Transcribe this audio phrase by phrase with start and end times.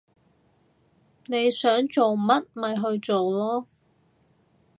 [1.27, 3.65] 你想做乜咪去做囉